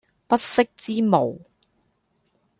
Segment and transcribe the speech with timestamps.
[0.27, 1.39] 不識之無